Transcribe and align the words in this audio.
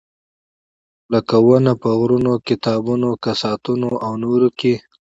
لکه 1.13 1.35
ونه 1.45 1.73
په 1.81 1.89
غرونه، 1.99 2.31
کتابونه، 2.47 3.09
کساتونه 3.23 3.89
او 4.05 4.13
نور 4.23 4.41
کې. 4.59 4.73